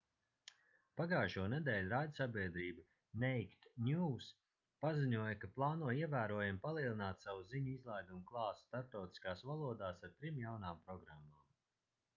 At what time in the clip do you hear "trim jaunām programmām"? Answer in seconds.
10.21-11.51